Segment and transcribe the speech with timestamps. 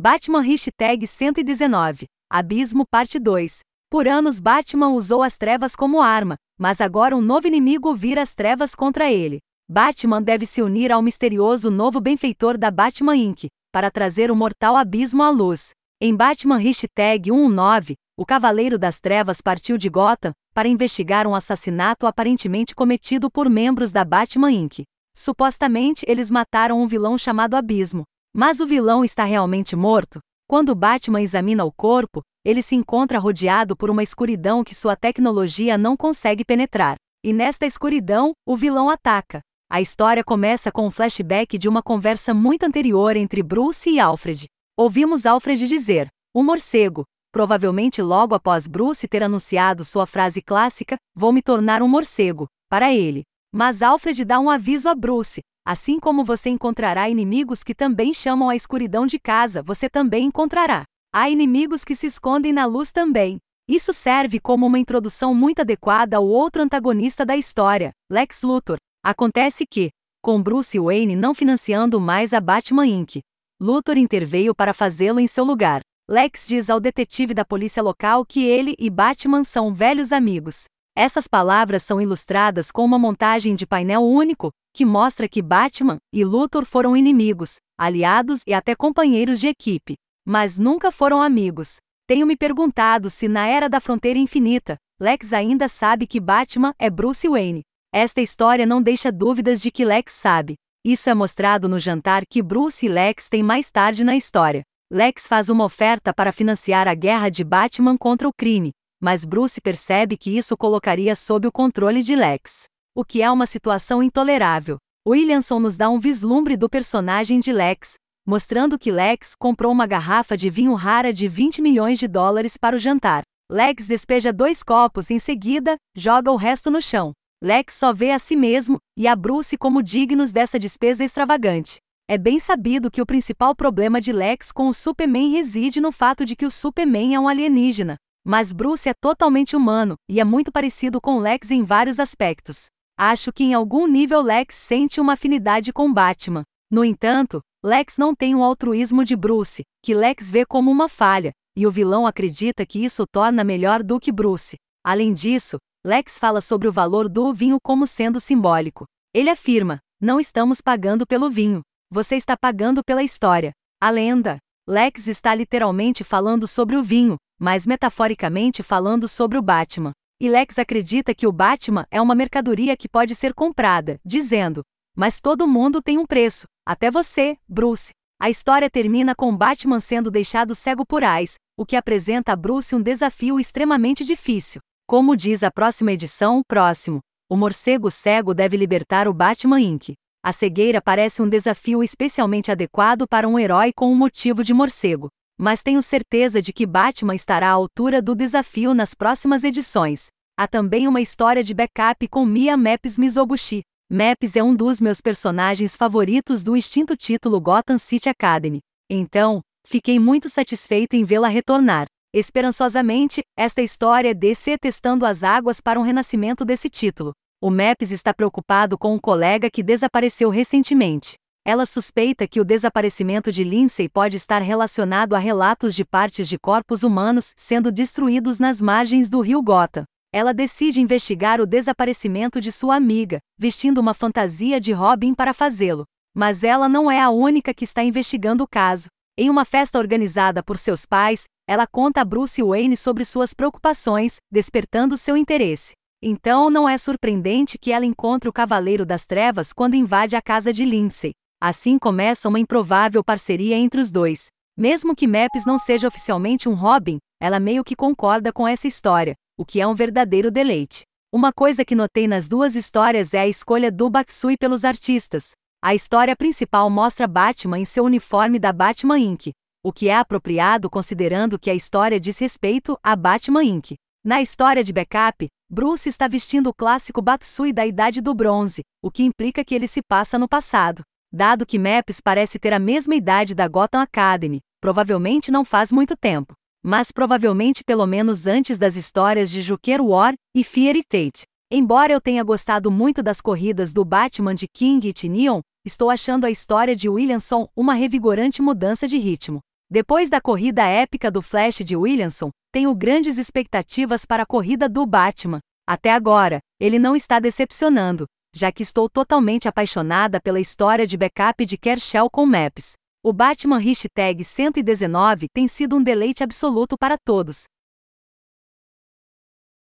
[0.00, 2.06] Batman Hashtag 119.
[2.30, 3.62] Abismo Parte 2.
[3.90, 8.32] Por anos Batman usou as trevas como arma, mas agora um novo inimigo vira as
[8.32, 9.40] trevas contra ele.
[9.68, 13.48] Batman deve se unir ao misterioso novo benfeitor da Batman Inc.
[13.72, 15.70] para trazer o mortal abismo à luz.
[16.00, 22.06] Em Batman Hashtag 19, o Cavaleiro das Trevas partiu de Gotham para investigar um assassinato
[22.06, 24.84] aparentemente cometido por membros da Batman Inc.
[25.12, 30.20] Supostamente eles mataram um vilão chamado Abismo, mas o vilão está realmente morto?
[30.48, 35.76] Quando Batman examina o corpo, ele se encontra rodeado por uma escuridão que sua tecnologia
[35.76, 36.96] não consegue penetrar.
[37.24, 39.40] E nesta escuridão, o vilão ataca.
[39.70, 44.46] A história começa com um flashback de uma conversa muito anterior entre Bruce e Alfred.
[44.78, 51.32] Ouvimos Alfred dizer: O morcego, provavelmente logo após Bruce ter anunciado sua frase clássica: Vou
[51.32, 53.24] me tornar um morcego, para ele.
[53.52, 58.48] Mas Alfred dá um aviso a Bruce: Assim como você encontrará inimigos que também chamam
[58.48, 60.84] a escuridão de casa, você também encontrará.
[61.12, 63.36] Há inimigos que se escondem na luz também.
[63.68, 68.78] Isso serve como uma introdução muito adequada ao outro antagonista da história, Lex Luthor.
[69.04, 69.90] Acontece que,
[70.22, 73.20] com Bruce Wayne não financiando mais a Batman Inc.,
[73.60, 75.82] Luthor interveio para fazê-lo em seu lugar.
[76.08, 80.64] Lex diz ao detetive da polícia local que ele e Batman são velhos amigos.
[80.96, 86.24] Essas palavras são ilustradas com uma montagem de painel único, que mostra que Batman e
[86.24, 89.96] Luthor foram inimigos, aliados e até companheiros de equipe.
[90.24, 91.78] Mas nunca foram amigos.
[92.06, 96.88] Tenho me perguntado se na Era da Fronteira Infinita, Lex ainda sabe que Batman é
[96.88, 97.62] Bruce Wayne.
[97.92, 100.54] Esta história não deixa dúvidas de que Lex sabe.
[100.84, 104.62] Isso é mostrado no jantar que Bruce e Lex têm mais tarde na história.
[104.92, 108.70] Lex faz uma oferta para financiar a guerra de Batman contra o crime,
[109.02, 112.68] mas Bruce percebe que isso colocaria sob o controle de Lex.
[112.98, 114.76] O que é uma situação intolerável.
[115.06, 117.94] Williamson nos dá um vislumbre do personagem de Lex,
[118.26, 122.74] mostrando que Lex comprou uma garrafa de vinho rara de 20 milhões de dólares para
[122.74, 123.22] o jantar.
[123.48, 127.12] Lex despeja dois copos em seguida, joga o resto no chão.
[127.40, 131.76] Lex só vê a si mesmo e a Bruce como dignos dessa despesa extravagante.
[132.10, 136.24] É bem sabido que o principal problema de Lex com o Superman reside no fato
[136.24, 137.94] de que o Superman é um alienígena.
[138.26, 142.66] Mas Bruce é totalmente humano e é muito parecido com Lex em vários aspectos.
[143.00, 146.42] Acho que em algum nível Lex sente uma afinidade com Batman.
[146.68, 151.30] No entanto, Lex não tem o altruísmo de Bruce, que Lex vê como uma falha,
[151.56, 154.56] e o vilão acredita que isso o torna melhor do que Bruce.
[154.84, 158.84] Além disso, Lex fala sobre o valor do vinho como sendo simbólico.
[159.14, 161.60] Ele afirma: Não estamos pagando pelo vinho.
[161.92, 163.52] Você está pagando pela história.
[163.80, 164.38] A lenda.
[164.68, 169.92] Lex está literalmente falando sobre o vinho, mas metaforicamente falando sobre o Batman.
[170.20, 174.64] E Lex acredita que o Batman é uma mercadoria que pode ser comprada, dizendo:
[174.96, 177.92] Mas todo mundo tem um preço, até você, Bruce.
[178.20, 182.74] A história termina com Batman sendo deixado cego por Ais, o que apresenta a Bruce
[182.74, 184.60] um desafio extremamente difícil.
[184.88, 186.98] Como diz a próxima edição, próximo,
[187.30, 189.94] o morcego cego deve libertar o Batman Inc.
[190.20, 195.08] A cegueira parece um desafio especialmente adequado para um herói com um motivo de morcego
[195.38, 200.08] mas tenho certeza de que Batman estará à altura do desafio nas próximas edições.
[200.36, 203.62] Há também uma história de backup com Mia Maps Mizoguchi.
[203.90, 208.58] Maps é um dos meus personagens favoritos do extinto título Gotham City Academy.
[208.90, 211.86] Então, fiquei muito satisfeito em vê-la retornar.
[212.12, 217.12] Esperançosamente, esta história é DC testando as águas para um renascimento desse título.
[217.40, 221.14] O Maps está preocupado com um colega que desapareceu recentemente.
[221.50, 226.38] Ela suspeita que o desaparecimento de Lindsay pode estar relacionado a relatos de partes de
[226.38, 229.84] corpos humanos sendo destruídos nas margens do rio Gota.
[230.12, 235.86] Ela decide investigar o desaparecimento de sua amiga, vestindo uma fantasia de Robin para fazê-lo.
[236.14, 238.88] Mas ela não é a única que está investigando o caso.
[239.16, 244.16] Em uma festa organizada por seus pais, ela conta a Bruce Wayne sobre suas preocupações,
[244.30, 245.72] despertando seu interesse.
[246.02, 250.52] Então não é surpreendente que ela encontre o Cavaleiro das Trevas quando invade a casa
[250.52, 251.12] de Lindsay.
[251.40, 254.26] Assim começa uma improvável parceria entre os dois.
[254.56, 259.14] Mesmo que Maps não seja oficialmente um Robin, ela meio que concorda com essa história,
[259.38, 260.82] o que é um verdadeiro deleite.
[261.12, 265.30] Uma coisa que notei nas duas histórias é a escolha do Baksui pelos artistas.
[265.62, 269.30] A história principal mostra Batman em seu uniforme da Batman Inc.,
[269.62, 273.76] o que é apropriado considerando que a história diz respeito a Batman Inc.
[274.04, 278.90] Na história de backup, Bruce está vestindo o clássico Batsui da Idade do Bronze, o
[278.90, 280.82] que implica que ele se passa no passado.
[281.10, 285.96] Dado que Maps parece ter a mesma idade da Gotham Academy, provavelmente não faz muito
[285.96, 286.34] tempo.
[286.62, 291.22] Mas provavelmente pelo menos antes das histórias de Joker War e Fairy Tate.
[291.50, 296.26] Embora eu tenha gostado muito das corridas do Batman de King e Tinion, estou achando
[296.26, 299.40] a história de Williamson uma revigorante mudança de ritmo.
[299.70, 304.84] Depois da corrida épica do Flash de Williamson, tenho grandes expectativas para a corrida do
[304.84, 305.40] Batman.
[305.66, 308.04] Até agora, ele não está decepcionando,
[308.34, 312.72] já que estou totalmente apaixonada pela história de backup de Kershaw com Maps.
[313.02, 317.44] O Batman Hashtag 119 tem sido um deleite absoluto para todos.